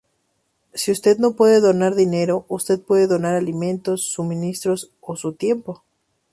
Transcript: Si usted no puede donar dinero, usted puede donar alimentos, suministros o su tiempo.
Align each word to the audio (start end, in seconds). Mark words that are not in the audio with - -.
Si 0.73 0.89
usted 0.91 1.19
no 1.19 1.35
puede 1.35 1.59
donar 1.61 1.93
dinero, 1.93 2.47
usted 2.49 2.79
puede 2.81 3.05
donar 3.05 3.35
alimentos, 3.35 4.11
suministros 4.11 4.89
o 4.99 5.15
su 5.15 5.33
tiempo. 5.33 5.83